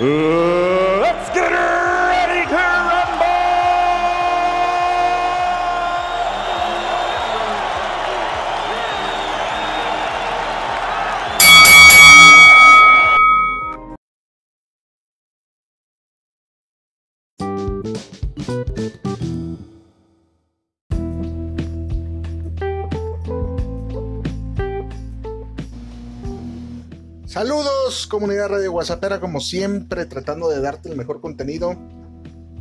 [0.00, 2.91] let's get ready to
[27.42, 31.74] Saludos, comunidad Radio Guasapera, como siempre, tratando de darte el mejor contenido.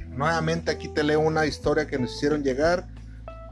[0.09, 2.87] Nuevamente aquí te leo una historia que nos hicieron llegar.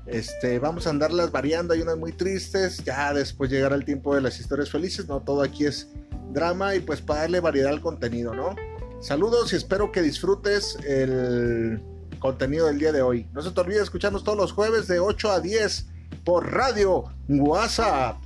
[0.08, 4.22] Este, vamos a andarlas variando, hay unas muy tristes, ya después llegará el tiempo de
[4.22, 5.90] las historias felices, no todo aquí es
[6.34, 8.56] drama y pues para darle variedad al contenido, ¿no?
[9.00, 11.80] Saludos y espero que disfrutes el
[12.18, 13.28] contenido del día de hoy.
[13.34, 15.90] No se te olvide escucharnos todos los jueves de 8 a 10
[16.26, 18.18] por Radio WhatsApp.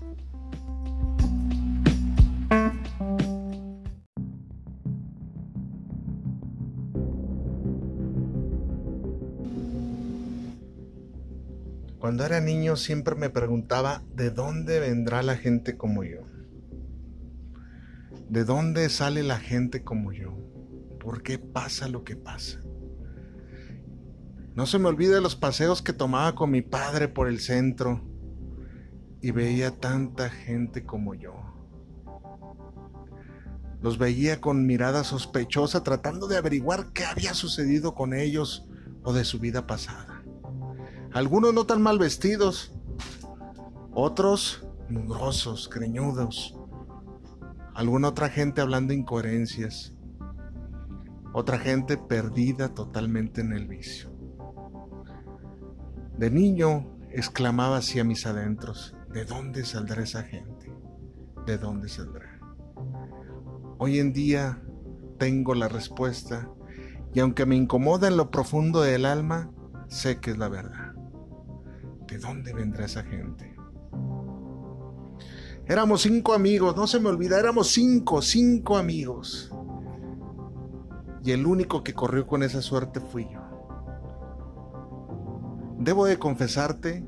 [12.03, 16.27] Cuando era niño siempre me preguntaba de dónde vendrá la gente como yo.
[18.27, 20.37] ¿De dónde sale la gente como yo?
[20.99, 22.59] ¿Por qué pasa lo que pasa?
[24.53, 28.01] No se me olvida los paseos que tomaba con mi padre por el centro
[29.21, 31.35] y veía tanta gente como yo.
[33.81, 38.67] Los veía con mirada sospechosa tratando de averiguar qué había sucedido con ellos
[39.03, 40.12] o de su vida pasada.
[41.13, 42.73] Algunos no tan mal vestidos,
[43.93, 46.57] otros mugrosos, greñudos.
[47.75, 49.93] Alguna otra gente hablando incoherencias.
[51.31, 54.11] Otra gente perdida totalmente en el vicio.
[56.17, 60.71] De niño exclamaba hacia mis adentros, ¿de dónde saldrá esa gente?
[61.45, 62.39] ¿De dónde saldrá?
[63.77, 64.63] Hoy en día
[65.19, 66.49] tengo la respuesta
[67.13, 69.51] y aunque me incomoda en lo profundo del alma,
[69.87, 70.82] sé que es la verdad.
[72.07, 73.55] ¿De dónde vendrá esa gente?
[75.65, 79.51] Éramos cinco amigos, no se me olvida, éramos cinco, cinco amigos.
[81.23, 83.41] Y el único que corrió con esa suerte fui yo.
[85.79, 87.05] Debo de confesarte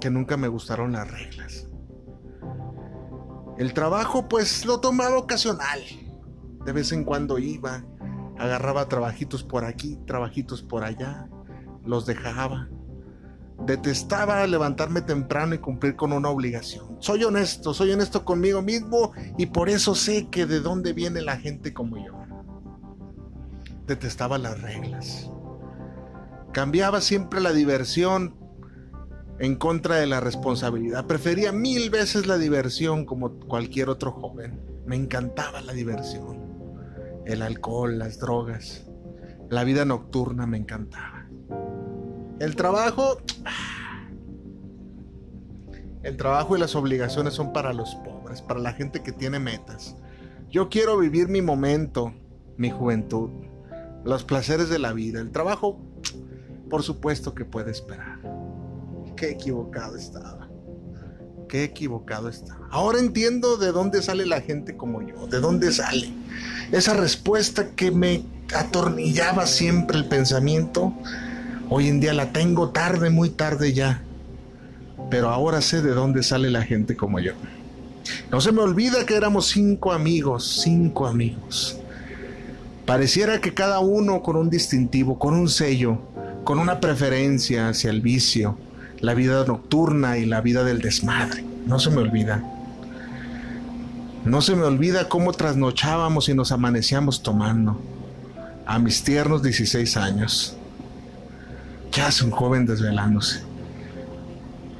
[0.00, 1.68] que nunca me gustaron las reglas.
[3.56, 5.80] El trabajo pues lo tomaba ocasional.
[6.64, 7.84] De vez en cuando iba,
[8.36, 11.28] agarraba trabajitos por aquí, trabajitos por allá,
[11.84, 12.68] los dejaba.
[13.68, 16.96] Detestaba levantarme temprano y cumplir con una obligación.
[17.00, 21.36] Soy honesto, soy honesto conmigo mismo y por eso sé que de dónde viene la
[21.36, 22.14] gente como yo.
[23.86, 25.30] Detestaba las reglas.
[26.50, 28.36] Cambiaba siempre la diversión
[29.38, 31.04] en contra de la responsabilidad.
[31.06, 34.62] Prefería mil veces la diversión como cualquier otro joven.
[34.86, 36.38] Me encantaba la diversión.
[37.26, 38.86] El alcohol, las drogas,
[39.50, 41.17] la vida nocturna me encantaba.
[42.38, 43.18] El trabajo.
[46.02, 49.96] El trabajo y las obligaciones son para los pobres, para la gente que tiene metas.
[50.50, 52.14] Yo quiero vivir mi momento,
[52.56, 53.30] mi juventud,
[54.04, 55.20] los placeres de la vida.
[55.20, 55.80] El trabajo,
[56.70, 58.20] por supuesto que puede esperar.
[59.16, 60.48] Qué equivocado estaba.
[61.48, 62.68] Qué equivocado estaba.
[62.70, 66.12] Ahora entiendo de dónde sale la gente como yo, de dónde sale.
[66.70, 68.22] Esa respuesta que me
[68.54, 70.94] atornillaba siempre el pensamiento
[71.70, 74.02] Hoy en día la tengo tarde, muy tarde ya.
[75.10, 77.32] Pero ahora sé de dónde sale la gente como yo.
[78.30, 81.78] No se me olvida que éramos cinco amigos, cinco amigos.
[82.86, 85.98] Pareciera que cada uno con un distintivo, con un sello,
[86.44, 88.56] con una preferencia hacia el vicio,
[89.00, 91.44] la vida nocturna y la vida del desmadre.
[91.66, 92.42] No se me olvida.
[94.24, 97.78] No se me olvida cómo trasnochábamos y nos amanecíamos tomando.
[98.64, 100.57] A mis tiernos 16 años.
[101.98, 103.40] ¿Qué hace un joven desvelándose?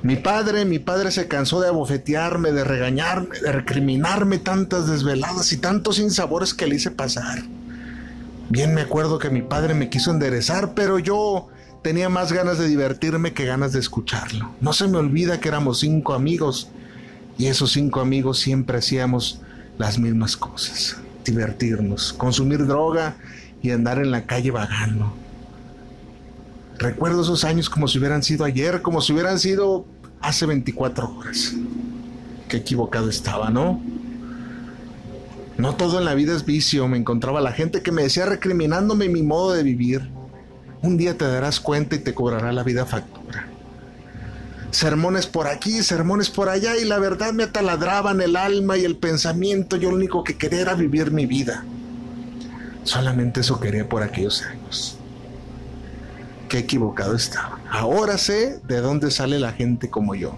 [0.04, 5.56] Mi padre, mi padre se cansó de abofetearme, de regañarme, de recriminarme tantas desveladas y
[5.56, 7.42] tantos insabores que le hice pasar.
[8.50, 11.48] Bien me acuerdo que mi padre me quiso enderezar, pero yo
[11.82, 14.52] tenía más ganas de divertirme que ganas de escucharlo.
[14.60, 16.68] No se me olvida que éramos cinco amigos
[17.36, 19.40] y esos cinco amigos siempre hacíamos
[19.76, 20.98] las mismas cosas.
[21.24, 23.16] Divertirnos, consumir droga
[23.60, 25.12] y andar en la calle vagando.
[26.78, 29.84] Recuerdo esos años como si hubieran sido ayer, como si hubieran sido
[30.20, 31.54] hace 24 horas.
[32.48, 33.80] Qué equivocado estaba, ¿no?
[35.56, 36.86] No todo en la vida es vicio.
[36.86, 40.08] Me encontraba la gente que me decía recriminándome mi modo de vivir.
[40.80, 43.48] Un día te darás cuenta y te cobrará la vida factura.
[44.70, 48.96] Sermones por aquí, sermones por allá y la verdad me ataladraban el alma y el
[48.96, 49.76] pensamiento.
[49.76, 51.64] Yo lo único que quería era vivir mi vida.
[52.84, 54.97] Solamente eso quería por aquellos años.
[56.48, 57.58] Qué equivocado estaba.
[57.70, 60.34] Ahora sé de dónde sale la gente como yo.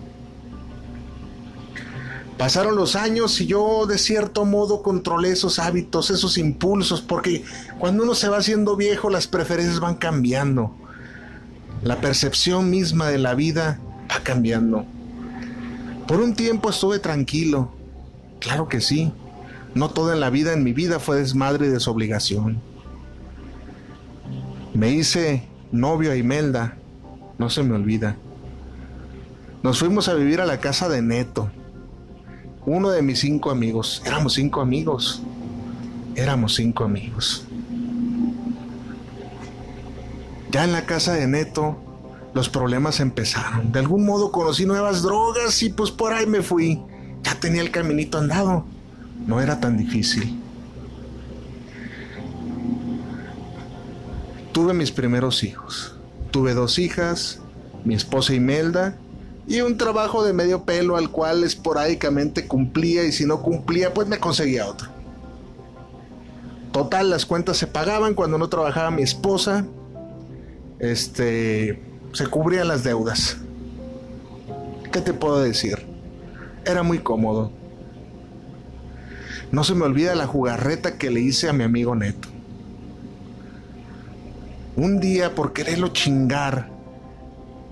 [2.41, 7.45] Pasaron los años y yo de cierto modo controlé esos hábitos, esos impulsos, porque
[7.79, 10.75] cuando uno se va haciendo viejo las preferencias van cambiando.
[11.83, 13.79] La percepción misma de la vida
[14.11, 14.87] va cambiando.
[16.09, 17.73] Por un tiempo estuve tranquilo.
[18.41, 19.13] Claro que sí.
[19.75, 22.61] No toda la vida en mi vida fue desmadre y desobligación.
[24.73, 26.77] Me hice novio a Imelda.
[27.39, 28.17] No se me olvida.
[29.63, 31.51] Nos fuimos a vivir a la casa de Neto
[32.67, 35.23] uno de mis cinco amigos, éramos cinco amigos,
[36.15, 37.45] éramos cinco amigos.
[40.51, 41.79] Ya en la casa de Neto,
[42.35, 43.73] los problemas empezaron.
[43.73, 46.83] De algún modo conocí nuevas drogas y pues por ahí me fui.
[47.23, 48.65] Ya tenía el caminito andado.
[49.27, 50.40] No era tan difícil.
[54.53, 55.95] Tuve mis primeros hijos.
[56.31, 57.41] Tuve dos hijas,
[57.85, 58.97] mi esposa Imelda
[59.47, 64.07] y un trabajo de medio pelo al cual esporádicamente cumplía y si no cumplía pues
[64.07, 64.89] me conseguía otro.
[66.73, 69.67] Total, las cuentas se pagaban cuando no trabajaba mi esposa.
[70.79, 71.83] Este,
[72.13, 73.39] se cubrían las deudas.
[74.93, 75.85] ¿Qué te puedo decir?
[76.65, 77.51] Era muy cómodo.
[79.51, 82.29] No se me olvida la jugarreta que le hice a mi amigo Neto.
[84.81, 86.71] Un día por quererlo chingar,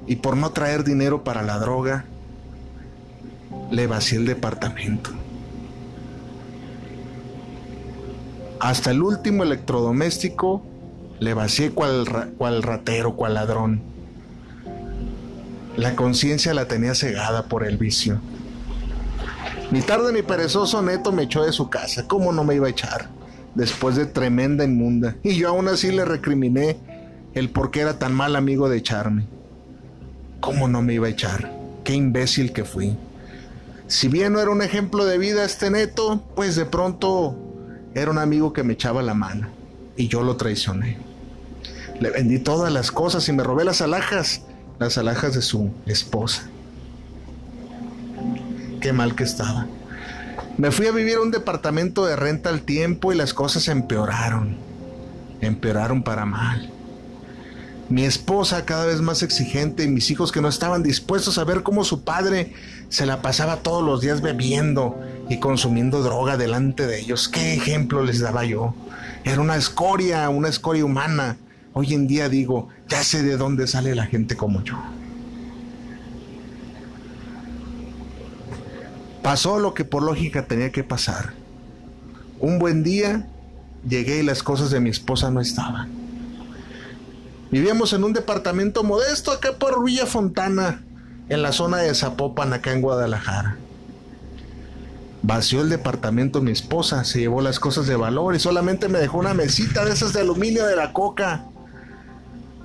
[0.06, 2.04] y por no traer dinero para la droga,
[3.70, 5.08] le vacié el departamento.
[8.60, 10.60] Hasta el último electrodoméstico
[11.18, 13.80] le vacié cual, cual ratero, cual ladrón.
[15.78, 18.20] La conciencia la tenía cegada por el vicio.
[19.70, 22.06] Ni tarde ni perezoso Neto me echó de su casa.
[22.06, 23.08] ¿Cómo no me iba a echar?
[23.54, 25.16] Después de tremenda inmunda.
[25.22, 26.87] Y yo aún así le recriminé
[27.38, 29.24] el por qué era tan mal amigo de echarme.
[30.40, 31.52] ¿Cómo no me iba a echar?
[31.84, 32.96] Qué imbécil que fui.
[33.86, 37.36] Si bien no era un ejemplo de vida este neto, pues de pronto
[37.94, 39.48] era un amigo que me echaba la mano
[39.96, 40.98] y yo lo traicioné.
[42.00, 44.42] Le vendí todas las cosas y me robé las alhajas,
[44.78, 46.48] las alhajas de su esposa.
[48.80, 49.66] Qué mal que estaba.
[50.56, 54.56] Me fui a vivir a un departamento de renta al tiempo y las cosas empeoraron.
[55.40, 56.77] Empeoraron para mal
[57.88, 61.62] mi esposa cada vez más exigente y mis hijos que no estaban dispuestos a ver
[61.62, 62.52] cómo su padre
[62.90, 64.98] se la pasaba todos los días bebiendo
[65.28, 67.28] y consumiendo droga delante de ellos.
[67.28, 68.74] ¿Qué ejemplo les daba yo?
[69.24, 71.38] Era una escoria, una escoria humana.
[71.72, 74.76] Hoy en día digo, ya sé de dónde sale la gente como yo.
[79.22, 81.34] Pasó lo que por lógica tenía que pasar.
[82.38, 83.26] Un buen día
[83.86, 85.97] llegué y las cosas de mi esposa no estaban.
[87.50, 90.82] Vivíamos en un departamento modesto acá por Villa Fontana,
[91.30, 93.56] en la zona de Zapopan, acá en Guadalajara.
[95.22, 99.18] Vació el departamento mi esposa, se llevó las cosas de valor y solamente me dejó
[99.18, 101.44] una mesita de esas de aluminio de la coca,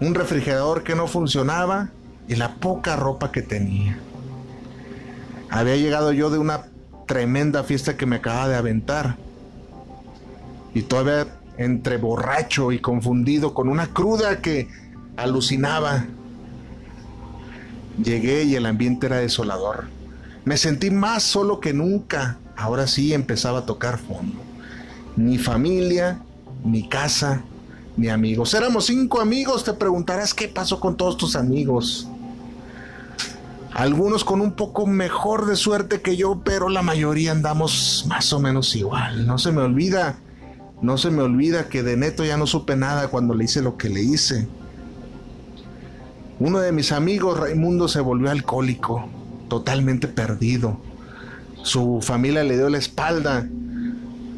[0.01, 1.89] un refrigerador que no funcionaba
[2.27, 3.97] y la poca ropa que tenía.
[5.49, 6.65] Había llegado yo de una
[7.07, 9.15] tremenda fiesta que me acababa de aventar
[10.73, 14.67] y todavía entre borracho y confundido con una cruda que
[15.17, 16.05] alucinaba.
[18.03, 19.85] Llegué y el ambiente era desolador.
[20.45, 22.37] Me sentí más solo que nunca.
[22.57, 24.39] Ahora sí empezaba a tocar fondo.
[25.15, 26.19] Ni familia,
[26.63, 27.41] ni casa,
[27.97, 28.53] ni amigos.
[28.53, 29.63] Éramos cinco amigos.
[29.63, 32.07] Te preguntarás qué pasó con todos tus amigos.
[33.73, 38.39] Algunos con un poco mejor de suerte que yo, pero la mayoría andamos más o
[38.39, 39.25] menos igual.
[39.25, 40.17] No se me olvida
[40.83, 43.77] no se me olvida que de Neto ya no supe nada cuando le hice lo
[43.77, 44.49] que le hice.
[46.39, 49.07] Uno de mis amigos, Raimundo, se volvió alcohólico,
[49.47, 50.77] totalmente perdido.
[51.61, 53.47] Su familia le dio la espalda,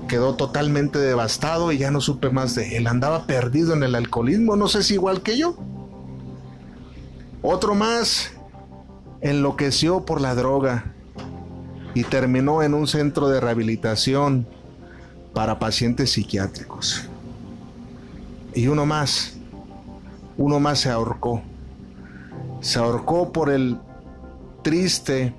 [0.08, 2.86] quedó totalmente devastado y ya no supe más de él.
[2.86, 5.58] Andaba perdido en el alcoholismo, no sé si igual que yo.
[7.42, 8.34] Otro más
[9.22, 10.94] enloqueció por la droga
[11.96, 14.48] y terminó en un centro de rehabilitación
[15.36, 17.04] para pacientes psiquiátricos.
[18.56, 19.34] Y uno más,
[20.38, 21.44] uno más se ahorcó.
[22.62, 23.78] Se ahorcó por el
[24.64, 25.34] triste,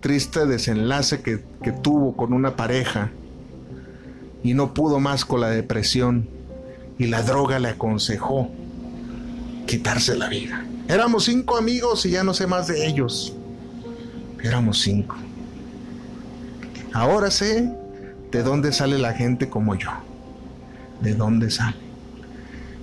[0.00, 3.12] triste desenlace que, que tuvo con una pareja
[4.42, 6.28] y no pudo más con la depresión
[6.98, 8.50] y la droga le aconsejó
[9.66, 10.66] quitarse la vida.
[10.88, 13.32] Éramos cinco amigos y ya no sé más de ellos.
[14.42, 15.14] Éramos cinco.
[16.92, 17.72] Ahora sé
[18.36, 19.88] de dónde sale la gente como yo.
[21.00, 21.78] ¿De dónde sale?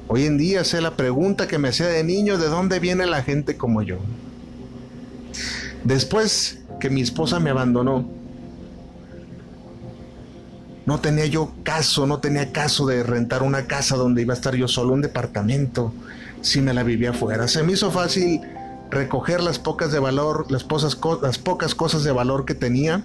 [0.07, 3.22] Hoy en día sé la pregunta que me hacía de niño, ¿de dónde viene la
[3.22, 4.00] gente como yo?
[5.83, 8.10] Después que mi esposa me abandonó,
[10.88, 14.55] no tenía yo caso, no tenía caso de rentar una casa donde iba a estar
[14.55, 15.93] yo solo, un departamento,
[16.41, 17.48] si me la vivía afuera.
[17.48, 18.41] Se me hizo fácil
[18.89, 20.65] recoger las pocas de valor, las,
[21.22, 23.03] las pocas cosas de valor que tenía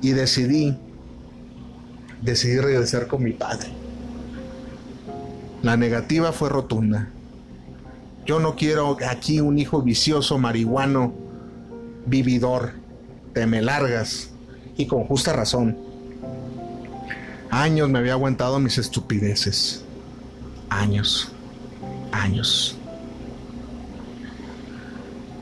[0.00, 0.78] y decidí,
[2.22, 3.68] decidí regresar con mi padre.
[5.62, 7.08] La negativa fue rotunda.
[8.26, 11.14] Yo no quiero aquí un hijo vicioso, marihuano,
[12.06, 12.72] vividor.
[13.32, 14.30] Te me largas.
[14.76, 15.76] Y con justa razón.
[17.50, 19.82] Años me había aguantado mis estupideces.
[20.68, 21.32] Años.
[22.12, 22.76] Años.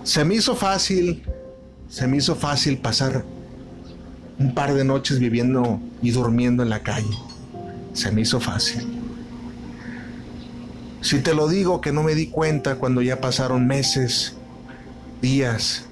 [0.05, 1.25] Se me hizo fácil,
[1.89, 3.25] se me hizo fácil pasar
[4.39, 7.17] un par de noches viviendo y durmiendo en la calle.
[7.93, 8.87] Se me hizo fácil.
[11.01, 14.35] Si te lo digo que no me di cuenta cuando ya pasaron meses,
[15.23, 15.87] días,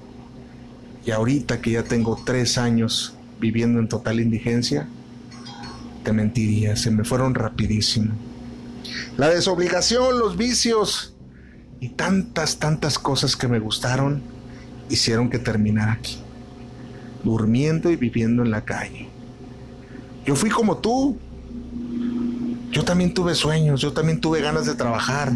[1.05, 4.87] y ahorita que ya tengo tres años viviendo en total indigencia,
[6.03, 8.13] te mentiría, se me fueron rapidísimo.
[9.17, 11.13] La desobligación, los vicios
[11.79, 14.21] y tantas, tantas cosas que me gustaron
[14.89, 16.17] hicieron que terminara aquí,
[17.25, 19.09] durmiendo y viviendo en la calle.
[20.25, 21.17] Yo fui como tú.
[22.71, 25.31] Yo también tuve sueños, yo también tuve ganas de trabajar,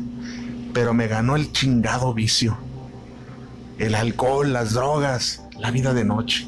[0.73, 2.57] pero me ganó el chingado vicio.
[3.77, 6.47] El alcohol, las drogas, la vida de noche.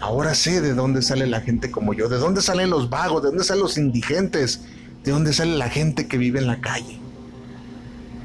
[0.00, 3.28] Ahora sé de dónde sale la gente como yo, de dónde salen los vagos, de
[3.28, 4.62] dónde salen los indigentes,
[5.04, 6.98] de dónde sale la gente que vive en la calle.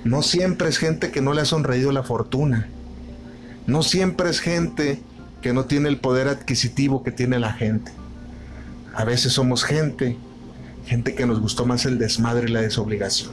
[0.04, 2.68] No siempre es gente que no le ha sonreído la fortuna.
[3.68, 5.02] No siempre es gente
[5.46, 7.92] que no tiene el poder adquisitivo que tiene la gente.
[8.96, 10.18] A veces somos gente,
[10.88, 13.30] gente que nos gustó más el desmadre y la desobligación.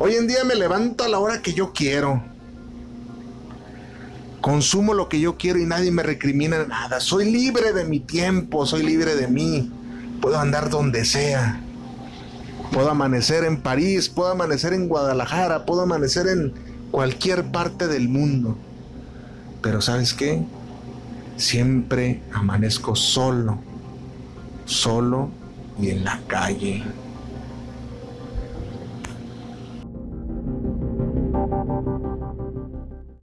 [0.00, 2.20] Hoy en día me levanto a la hora que yo quiero
[4.40, 6.98] Consumo lo que yo quiero y nadie me recrimina nada.
[6.98, 9.70] Soy libre de mi tiempo, soy libre de mí.
[10.20, 11.60] Puedo andar donde sea.
[12.72, 16.52] Puedo amanecer en París, puedo amanecer en Guadalajara, puedo amanecer en
[16.90, 18.58] cualquier parte del mundo.
[19.62, 20.42] Pero ¿sabes qué?
[21.36, 23.58] Siempre amanezco solo,
[24.64, 25.30] solo
[25.80, 26.82] y en la calle.